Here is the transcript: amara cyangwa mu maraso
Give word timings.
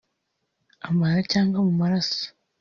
amara 0.87 1.17
cyangwa 1.31 1.57
mu 1.65 1.73
maraso 1.81 2.23